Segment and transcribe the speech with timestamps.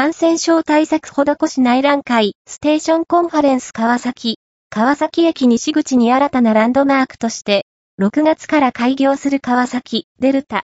[0.00, 4.38] 感染症対策施し内覧会、ステーションコンファレンス川崎、
[4.70, 7.66] 川崎駅西口に新たなランドマークとして、
[8.00, 10.56] 6月から開業する川崎、デルタ、